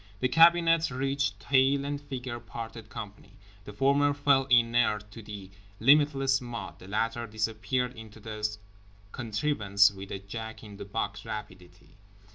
The 0.19 0.29
cabinet 0.29 0.89
reached, 0.89 1.39
tail 1.39 1.85
and 1.85 2.01
figure 2.01 2.39
parted 2.39 2.89
company; 2.89 3.33
the 3.65 3.71
former 3.71 4.15
fell 4.15 4.45
inert 4.45 5.11
to 5.11 5.21
the 5.21 5.51
limitless 5.79 6.41
mud, 6.41 6.79
the 6.79 6.87
latter 6.87 7.27
disappeared 7.27 7.95
into 7.95 8.19
the 8.19 8.43
contrivance 9.11 9.91
with 9.91 10.09
a 10.11 10.17
Jack 10.17 10.63
in 10.63 10.77
the 10.77 10.85
box 10.85 11.23
rapidity. 11.23 11.97